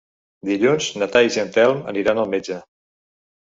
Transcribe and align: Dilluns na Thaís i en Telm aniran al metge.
Dilluns 0.47 0.87
na 1.01 1.07
Thaís 1.15 1.37
i 1.39 1.41
en 1.43 1.51
Telm 1.59 1.85
aniran 1.93 2.23
al 2.23 2.33
metge. 2.33 2.59